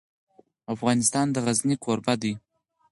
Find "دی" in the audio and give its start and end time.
2.21-2.33